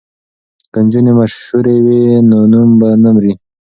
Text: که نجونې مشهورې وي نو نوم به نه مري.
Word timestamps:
که 0.71 0.79
نجونې 0.85 1.11
مشهورې 1.19 1.75
وي 1.85 2.01
نو 2.29 2.39
نوم 2.51 2.69
به 2.79 2.89
نه 3.03 3.09
مري. 3.15 3.33